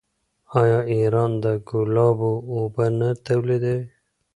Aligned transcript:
آیا 0.61 0.79
ایران 0.93 1.31
د 1.43 1.45
ګلابو 1.69 2.33
اوبه 2.53 2.85
نه 2.99 3.09
تولیدوي؟ 3.25 3.81